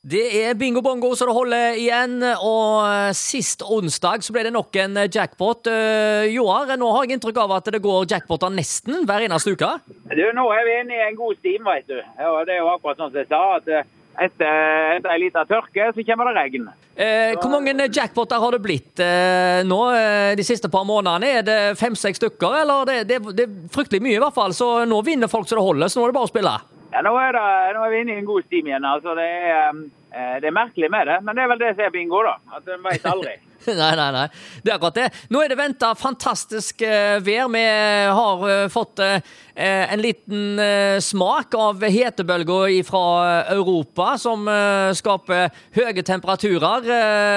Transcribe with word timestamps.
Det 0.00 0.22
er 0.32 0.54
bingo 0.56 0.80
bongo 0.80 1.10
så 1.12 1.26
det 1.28 1.34
holder 1.36 1.74
igjen, 1.76 2.22
og 2.24 3.12
sist 3.12 3.60
onsdag 3.60 4.24
så 4.24 4.32
ble 4.32 4.46
det 4.46 4.52
nok 4.54 4.78
en 4.80 4.96
jackpot. 5.04 5.68
Uh, 5.68 6.24
Joar, 6.32 6.72
nå 6.80 6.88
har 6.94 7.04
jeg 7.04 7.18
inntrykk 7.18 7.42
av 7.42 7.52
at 7.58 7.68
det 7.74 7.82
går 7.84 8.06
jackpoter 8.08 8.48
nesten 8.54 9.04
hver 9.04 9.26
eneste 9.26 9.52
uke? 9.52 9.68
Du, 10.08 10.24
Nå 10.32 10.46
er 10.56 10.64
vi 10.64 10.78
inne 10.86 10.96
i 10.96 11.04
en 11.04 11.20
god 11.20 11.36
stim, 11.42 11.68
vet 11.68 11.84
du. 11.92 11.98
Og 12.00 12.40
det 12.48 12.56
er 12.56 12.62
jo 12.62 12.70
akkurat 12.72 12.96
sånn 12.96 13.12
som 13.12 13.20
jeg 13.20 13.28
sa. 13.28 13.42
at 13.58 13.68
eh, 13.68 13.84
etter, 14.20 14.96
etter 14.96 15.12
en 15.12 15.20
liten 15.22 15.48
tørke, 15.48 15.90
så 15.94 16.04
kommer 16.04 16.30
det 16.30 16.36
regn. 16.36 16.66
Eh, 17.00 17.36
hvor 17.40 17.52
mange 17.52 17.74
jackpoter 17.88 18.40
har 18.42 18.56
det 18.56 18.60
blitt 18.64 19.00
eh, 19.04 19.60
nå 19.68 19.78
eh, 19.94 20.32
de 20.36 20.44
siste 20.44 20.68
par 20.72 20.84
månedene? 20.88 21.30
Er 21.40 21.46
det 21.46 21.58
fem-seks 21.80 22.20
stykker, 22.20 22.60
eller? 22.62 22.88
Det, 22.88 22.98
det, 23.08 23.20
det, 23.36 23.46
er 23.46 23.72
fryktelig 23.72 24.02
mye, 24.04 24.18
i 24.18 24.22
hvert 24.22 24.36
fall. 24.36 24.56
Så 24.56 24.72
nå 24.88 25.00
vinner 25.06 25.30
folk 25.30 25.48
så 25.48 25.56
det 25.60 25.64
holder, 25.64 25.92
så 25.92 26.00
nå 26.00 26.08
er 26.08 26.12
det 26.12 26.18
bare 26.18 26.28
å 26.28 26.32
spille. 26.32 26.54
Ja, 26.90 27.04
nå 27.06 27.12
er, 27.22 27.36
det, 27.36 27.74
nå 27.76 27.84
er 27.86 27.92
vi 27.92 28.00
inne 28.02 28.16
i 28.16 28.20
en 28.20 28.26
god 28.26 28.46
stim 28.48 28.66
igjen. 28.66 28.86
altså 28.86 29.14
det 29.18 29.28
er, 29.28 29.76
eh, 30.10 30.34
det 30.42 30.50
er 30.50 30.56
merkelig 30.56 30.90
med 30.90 31.06
det, 31.06 31.20
men 31.22 31.38
det 31.38 31.44
er 31.44 31.52
vel 31.52 31.62
det 31.62 31.76
som 31.76 31.86
er 31.86 31.94
bingo, 31.94 32.24
da. 32.26 32.34
At 32.56 32.66
En 32.66 32.82
veit 32.82 33.06
aldri. 33.06 33.36
nei, 33.68 33.90
nei, 33.94 34.08
nei. 34.14 34.24
Det 34.64 34.72
er 34.72 34.74
akkurat 34.74 34.96
det. 34.96 35.06
Nå 35.30 35.42
er 35.44 35.52
det 35.52 35.58
venta 35.60 35.92
fantastisk 35.98 36.82
uh, 36.82 37.20
vær. 37.22 37.50
Vi 37.52 37.62
har 38.16 38.42
uh, 38.42 38.64
fått 38.72 39.02
uh, 39.04 39.20
en 39.60 40.00
liten 40.00 40.62
smak 41.04 41.52
av 41.58 41.82
hetebølger 41.84 42.72
fra 42.88 43.02
Europa 43.52 44.14
som 44.16 44.48
skaper 44.96 45.50
høye 45.76 46.04
temperaturer. 46.06 46.88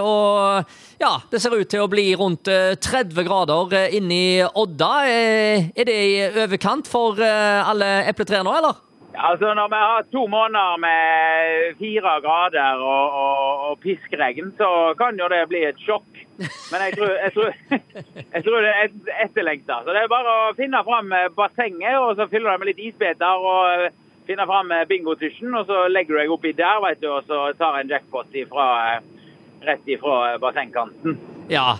og 0.00 0.72
ja, 1.02 1.10
det 1.28 1.42
ser 1.44 1.58
ut 1.58 1.68
til 1.68 1.84
å 1.84 1.90
bli 1.92 2.06
rundt 2.16 2.48
30 2.48 3.20
grader 3.28 3.76
inne 3.98 4.16
i 4.16 4.40
Odda. 4.48 4.94
er 5.04 5.84
det 5.90 5.98
i 6.08 6.16
overkant 6.46 6.88
for 6.88 7.20
alle 7.20 7.98
epletrær 8.08 8.48
nå, 8.48 8.56
eller? 8.62 8.85
Altså 9.16 9.54
Når 9.54 9.68
vi 9.72 9.78
har 9.80 10.06
to 10.12 10.26
måneder 10.26 10.76
med 10.76 11.76
fire 11.78 12.20
grader 12.20 12.80
og, 12.84 13.04
og, 13.22 13.70
og 13.70 13.78
piskregn, 13.80 14.52
så 14.58 14.94
kan 14.98 15.18
jo 15.20 15.28
det 15.32 15.48
bli 15.48 15.62
et 15.64 15.80
sjokk. 15.80 16.08
Men 16.70 16.84
jeg 16.84 16.96
tror, 16.98 17.12
jeg 17.24 17.32
tror, 17.34 17.52
jeg 18.34 18.44
tror 18.44 18.60
det 18.60 18.72
er 18.72 18.90
etterlengta. 19.24 19.80
Så 19.84 19.94
det 19.94 20.02
er 20.02 20.12
bare 20.12 20.34
å 20.48 20.56
finne 20.58 20.82
fram 20.84 21.14
bassenget 21.38 22.00
og 22.00 22.16
så 22.16 22.28
fylle 22.32 22.50
det 22.50 22.60
med 22.60 22.70
litt 22.72 22.84
isbiter. 22.90 23.46
og 23.52 23.88
Finne 24.26 24.42
fram 24.42 24.72
bingotusjen, 24.90 25.54
og 25.54 25.68
så 25.68 25.84
legger 25.86 26.16
du 26.16 26.18
deg 26.18 26.32
oppi 26.34 26.50
der 26.58 26.80
vet 26.82 26.98
du, 26.98 27.06
og 27.14 27.28
så 27.28 27.44
tar 27.60 27.78
en 27.78 27.92
jackpot 27.92 28.34
ifra, 28.34 28.66
rett 29.62 29.86
ifra 29.86 30.34
bassengkanten. 30.42 31.35
Ja. 31.48 31.78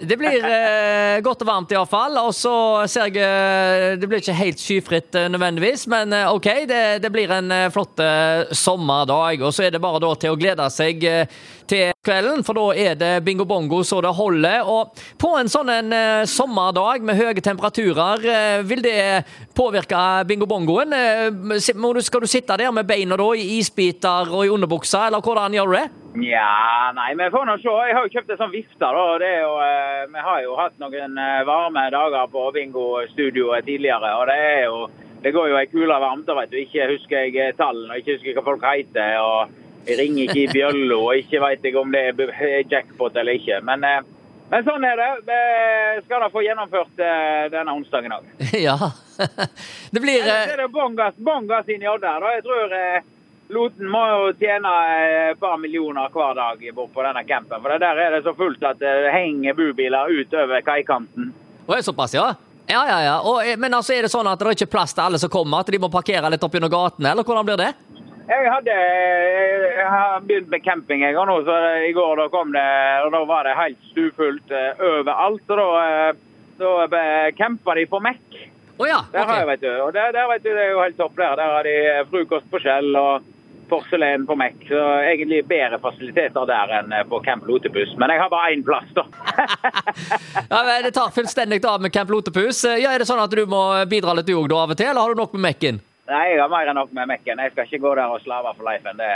Det 0.00 0.16
blir 0.18 0.44
eh, 0.44 1.20
godt 1.22 1.42
og 1.44 1.48
varmt 1.48 1.72
iallfall. 1.74 2.18
Og 2.24 2.32
så 2.34 2.54
ser 2.90 3.10
jeg 3.12 3.22
eh, 3.22 3.94
Det 4.00 4.08
blir 4.10 4.22
ikke 4.22 4.36
helt 4.36 4.62
skyfritt 4.62 5.18
eh, 5.18 5.28
nødvendigvis, 5.32 5.86
men 5.90 6.12
eh, 6.12 6.30
OK. 6.32 6.48
Det, 6.68 6.82
det 7.04 7.12
blir 7.14 7.30
en 7.34 7.52
flott 7.74 8.00
sommerdag. 8.54 9.42
Og 9.44 9.54
så 9.54 9.66
er 9.66 9.74
det 9.74 9.82
bare 9.82 10.02
da 10.02 10.12
til 10.18 10.34
å 10.34 10.38
glede 10.40 10.66
seg 10.72 11.04
til 11.64 11.92
kvelden, 12.04 12.42
for 12.44 12.58
da 12.58 12.64
er 12.76 12.96
det 13.00 13.12
bingo 13.24 13.46
bongo 13.48 13.80
så 13.86 14.00
det 14.04 14.12
holder. 14.16 14.68
Og 14.68 15.04
på 15.20 15.30
en 15.38 15.48
sånn 15.50 15.70
en 15.72 15.94
sommerdag 16.28 17.04
med 17.06 17.16
høye 17.18 17.44
temperaturer, 17.44 18.26
vil 18.68 18.84
det 18.84 19.24
påvirke 19.56 20.02
bingo 20.28 20.48
bongoen? 20.50 20.92
skal 22.04 22.24
du 22.24 22.28
sitte 22.28 22.56
der 22.60 22.72
med 22.74 22.88
beina 22.88 23.16
da 23.16 23.30
i 23.36 23.58
isbiter 23.58 24.28
og 24.30 24.44
i 24.44 24.52
underbuksa, 24.52 25.06
eller 25.08 25.24
hvordan 25.24 25.56
gjør 25.56 25.70
du 25.70 25.78
det? 25.78 25.86
Nja, 26.14 26.92
nei, 26.94 27.08
vi 27.18 27.26
får 27.34 27.48
nå 27.48 27.56
se. 27.58 27.72
Jeg 27.88 27.94
har 27.96 28.04
jo 28.06 28.12
kjøpt 28.12 28.28
en 28.30 28.38
sånn 28.44 28.52
vifte. 28.52 28.78
da. 28.78 29.03
Det 29.20 29.28
er 29.28 29.42
jo, 29.44 29.54
eh, 29.62 30.04
vi 30.12 30.22
har 30.26 30.42
jo 30.44 30.54
hatt 30.58 30.78
noen 30.82 31.18
eh, 31.20 31.42
varme 31.48 31.84
dager 31.92 32.30
på 32.32 32.44
bingostudioet 32.56 33.66
tidligere. 33.66 34.10
og 34.18 34.26
det 34.30 34.38
er 34.38 34.64
jo 34.64 34.86
det 35.24 35.32
går 35.32 35.48
jo 35.48 35.56
ei 35.56 35.68
kule 35.70 35.96
varmt. 36.00 36.28
vet 36.38 36.50
du. 36.50 36.58
Ikke 36.60 36.88
husker 36.90 37.24
jeg 37.24 37.36
eh, 37.40 37.54
tallene 37.56 37.94
og 37.94 38.00
ikke 38.00 38.18
husker 38.18 38.36
hva 38.36 38.44
folk 38.50 38.66
heter. 38.66 39.16
og 39.20 39.88
Jeg 39.88 39.98
ringer 40.00 40.22
ikke 40.24 40.42
i 40.42 40.52
bjølla 40.52 40.98
og 40.98 41.22
ikke 41.22 41.40
vet 41.46 41.64
jeg 41.64 41.78
om 41.80 41.92
det 41.92 42.04
er 42.10 42.68
jackpot 42.70 43.16
eller 43.16 43.40
ikke. 43.40 43.60
Men, 43.64 43.86
men 44.50 44.68
sånn 44.68 44.84
er 44.84 45.00
det. 45.00 45.10
Vi 45.30 46.04
skal 46.06 46.24
da 46.24 46.30
få 46.32 46.44
gjennomført 46.44 47.02
denne 47.56 47.72
onsdagen 47.72 48.18
òg. 48.18 48.30
Ja. 48.66 48.78
Det 49.94 50.00
blir 50.02 50.24
Så 50.26 50.38
er 50.52 50.64
det 50.64 50.70
bånn 50.74 50.96
gass 51.46 51.68
inn 51.70 51.84
i 51.84 51.88
Odda. 51.88 52.16
Jeg 52.34 52.42
tror 52.42 52.72
Loten 53.52 53.90
må 53.92 54.00
jo 54.08 54.30
tjene 54.40 54.70
et 55.30 55.40
par 55.40 55.58
millioner 55.60 56.08
hver 56.12 56.36
dag 56.38 56.62
bort 56.74 56.94
på 56.94 57.04
denne 57.04 57.24
campen. 57.28 57.60
For 57.60 57.76
der 57.82 58.00
er 58.00 58.16
det 58.16 58.22
så 58.24 58.32
fullt 58.36 58.64
at 58.64 58.80
det 58.80 59.12
henger 59.12 59.56
bubiler 59.58 60.08
utover 60.08 60.64
kaikanten. 60.64 61.32
Er 61.68 61.82
såpass, 61.84 62.14
ja? 62.14 62.34
Ja, 62.66 62.86
ja, 62.88 63.02
ja. 63.04 63.16
Og, 63.20 63.42
eh, 63.46 63.58
men 63.60 63.74
altså, 63.76 63.92
er 63.92 64.06
det 64.06 64.12
sånn 64.12 64.28
at 64.28 64.40
det 64.40 64.48
er 64.48 64.56
ikke 64.56 64.72
plass 64.72 64.96
til 64.96 65.04
alle 65.04 65.20
som 65.20 65.32
kommer? 65.32 65.60
At 65.60 65.72
de 65.72 65.80
må 65.80 65.92
parkere 65.92 66.30
litt 66.32 66.44
opp 66.44 66.56
gjennom 66.56 66.72
gatene, 66.72 67.12
eller 67.12 67.26
hvordan 67.28 67.48
blir 67.48 67.60
det? 67.60 67.74
Jeg 68.24 68.48
hadde 68.48 68.74
jeg 68.74 69.88
har 69.92 70.22
begynt 70.24 70.48
med 70.48 70.64
camping 70.64 71.02
jeg 71.04 71.12
nå, 71.12 71.34
så 71.44 71.56
i 71.84 71.92
går 71.92 72.22
da 72.22 72.28
kom 72.32 72.54
det, 72.54 72.64
og 73.04 73.10
da 73.12 73.20
var 73.28 73.44
det 73.44 73.58
helt 73.58 73.82
stufullt 73.90 74.54
overalt. 74.80 75.44
Og 75.52 75.60
da, 75.60 76.70
da 76.88 77.04
campa 77.36 77.76
de 77.76 77.84
på 77.90 78.00
Mekk. 78.00 78.40
Oh, 78.78 78.88
ja. 78.88 79.04
Der, 79.12 79.20
okay. 79.20 79.28
har 79.28 79.42
jeg, 79.42 79.50
vet 79.52 79.60
du, 79.66 79.70
og 79.84 79.92
der, 79.94 80.16
der 80.16 80.32
vet 80.32 80.42
du, 80.42 80.50
det 80.50 80.64
er 80.64 80.72
jo 80.72 80.82
helt 80.82 80.96
topp 80.98 81.20
der. 81.20 81.36
Der 81.38 81.52
har 81.58 81.68
de 81.68 81.76
frokost 82.10 82.48
på 82.50 82.62
skjell. 82.64 82.90
og 82.96 83.33
porselen 83.74 84.26
på 84.26 84.38
Mek. 84.38 84.60
Så 84.70 84.82
egentlig 85.10 85.42
bedre 85.50 85.80
fasiliteter 85.82 86.50
der 86.50 86.76
enn 86.80 86.94
på 87.10 87.20
Camp 87.26 87.46
Lotepus. 87.48 87.94
Men 87.98 88.14
jeg 88.14 88.22
har 88.22 88.30
bare 88.32 88.52
én 88.54 88.62
plass, 88.66 88.90
da. 88.94 89.06
ja, 90.52 90.60
men 90.62 90.86
Det 90.86 90.94
tar 90.94 91.10
fullstendig 91.14 91.64
av 91.66 91.82
med 91.82 91.92
Camp 91.92 92.14
Lotepus. 92.14 92.64
Ja, 92.78 92.92
er 92.92 93.02
det 93.02 93.10
sånn 93.10 93.22
at 93.22 93.34
du 93.34 93.42
må 93.50 93.66
bidra 93.90 94.14
litt 94.14 94.30
du 94.30 94.36
òg 94.38 94.54
av 94.54 94.72
og 94.72 94.78
til, 94.78 94.92
eller 94.92 95.02
har 95.02 95.12
du 95.12 95.24
nok 95.24 95.36
med 95.36 95.50
Mekken? 95.50 95.82
Nei, 96.04 96.34
jeg 96.34 96.40
har 96.42 96.50
mer 96.52 96.68
enn 96.68 96.76
nok 96.76 96.90
med 96.92 97.08
Mekken. 97.08 97.38
Jeg 97.40 97.52
skal 97.54 97.64
ikke 97.64 97.78
gå 97.80 97.92
der 97.96 98.12
og 98.12 98.20
slave 98.20 98.50
for 98.58 98.66
leifen. 98.68 98.98
Det, 98.98 99.06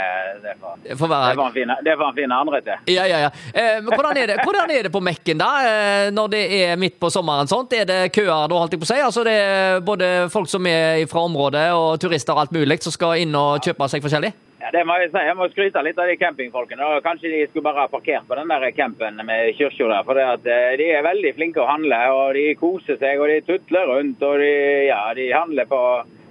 det, 0.41 0.55
får, 0.57 0.79
det, 0.87 0.95
får 0.97 1.11
være... 1.11 1.27
det, 1.29 1.37
får 1.37 1.51
finne, 1.53 1.75
det 1.85 1.95
får 1.99 2.07
han 2.07 2.17
finne 2.17 2.39
andre 2.45 2.61
til. 2.65 2.81
Ja, 2.95 3.05
ja, 3.05 3.19
ja. 3.27 3.29
Eh, 3.53 3.77
men 3.83 3.91
hvordan 3.93 4.17
er, 4.17 4.31
det, 4.31 4.37
hvordan 4.41 4.73
er 4.73 4.87
det 4.87 4.93
på 4.95 5.03
Mekken, 5.05 5.37
da? 5.37 5.51
Eh, 5.69 6.09
når 6.15 6.33
det 6.33 6.41
er 6.57 6.81
midt 6.81 6.97
på 6.97 7.11
sommeren 7.13 7.51
sånt? 7.51 7.77
Er 7.77 7.85
det 7.85 7.99
køer 8.15 8.49
da, 8.49 8.57
holdt 8.57 8.73
jeg 8.73 8.81
på 8.81 8.89
å 8.89 8.93
si? 8.95 8.97
Altså 9.05 9.25
det 9.27 9.37
er 9.37 9.85
både 9.85 10.11
folk 10.33 10.49
som 10.49 10.65
er 10.65 11.05
fra 11.11 11.27
området 11.29 11.67
og 11.77 11.91
turister 12.01 12.33
og 12.33 12.47
alt 12.47 12.57
mulig 12.57 12.81
som 12.81 12.95
skal 12.95 13.21
inn 13.21 13.37
og 13.37 13.61
kjøpe 13.61 13.93
seg 13.93 14.09
forskjellig? 14.09 14.33
Ja, 14.59 14.71
det 14.75 14.81
må 14.83 14.97
Jeg 14.99 15.11
si. 15.13 15.21
Jeg 15.23 15.37
må 15.39 15.47
skryte 15.53 15.81
litt 15.85 15.99
av 16.01 16.09
de 16.09 16.17
campingfolkene. 16.19 16.87
Kanskje 17.05 17.31
de 17.31 17.45
skulle 17.47 17.63
bare 17.69 17.85
ha 17.85 17.91
parkert 17.91 18.27
på 18.27 18.35
den 18.35 18.51
der 18.51 18.71
campen 18.75 19.21
med 19.23 19.53
kirka 19.55 19.87
der. 19.87 20.03
For 20.03 20.19
eh, 20.19 20.75
de 20.81 20.87
er 20.91 21.05
veldig 21.05 21.31
flinke 21.37 21.63
å 21.63 21.69
handle, 21.69 21.99
og 22.11 22.33
de 22.35 22.43
koser 22.59 22.99
seg 22.99 23.23
og 23.23 23.31
de 23.31 23.39
tutler 23.47 23.87
rundt. 23.87 24.19
Og 24.19 24.43
de, 24.43 24.51
ja, 24.89 24.99
de 25.15 25.29
handler 25.31 25.69
på 25.69 25.81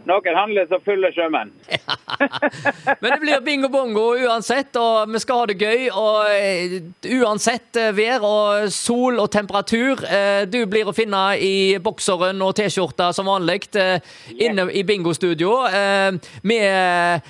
noen 0.09 0.37
handler 0.37 0.69
som 0.71 0.83
fulle 0.85 1.11
sjømenn. 1.15 1.51
Men 3.03 3.13
det 3.13 3.19
blir 3.23 3.43
bingo 3.45 3.71
bongo 3.73 4.07
uansett, 4.17 4.77
og 4.81 5.13
vi 5.13 5.21
skal 5.23 5.43
ha 5.43 5.49
det 5.51 5.57
gøy. 5.61 5.89
Og 5.93 6.31
eh, 6.33 6.77
uansett 7.19 7.79
eh, 7.81 7.91
vær 7.97 8.25
og 8.27 8.69
sol 8.75 9.21
og 9.21 9.31
temperatur. 9.35 10.05
Eh, 10.09 10.43
du 10.51 10.63
blir 10.71 10.89
å 10.89 10.97
finne 10.97 11.23
i 11.45 11.77
bokseren 11.83 12.41
og 12.45 12.55
T-skjorta 12.59 13.11
som 13.17 13.29
vanlig 13.29 13.61
inne 14.39 14.69
i 14.77 14.83
bingostudio 14.87 15.51
med 16.47 17.27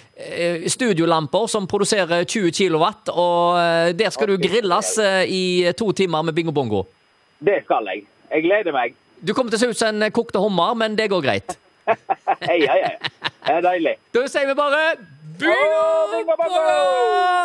studiolamper 0.70 1.46
som 1.50 1.66
produserer 1.70 2.24
20 2.24 2.52
kW, 2.54 2.84
og 3.14 3.94
der 3.98 4.12
skal 4.14 4.30
du 4.30 4.36
grilles 4.42 4.94
i 5.26 5.70
to 5.78 5.90
timer 5.96 6.26
med 6.26 6.36
bingo 6.36 6.54
bongo. 6.54 6.84
Det 7.38 7.62
skal 7.66 7.88
jeg. 7.92 8.04
Jeg 8.32 8.44
gleder 8.44 8.74
meg. 8.76 8.96
Du 9.20 9.32
kommer 9.34 9.50
til 9.50 9.58
å 9.58 9.62
se 9.62 9.72
ut 9.72 9.80
som 9.80 9.94
en 9.94 10.14
kokte 10.14 10.42
hummer, 10.42 10.76
men 10.78 10.98
det 10.98 11.08
går 11.10 11.24
greit. 11.24 11.58
Hei, 12.40 12.60
hei, 12.60 12.80
hei. 12.84 12.96
Det 13.46 13.54
er 13.56 13.60
deilig. 13.64 13.96
Da 14.14 14.26
sier 14.28 14.46
vi 14.46 14.54
bare 14.54 14.82
bingo! 15.38 15.84
bingo, 16.12 16.36
bingo! 16.42 17.38